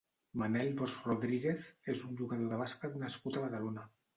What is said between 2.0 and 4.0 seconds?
un jugador de bàsquet nascut a Badalona.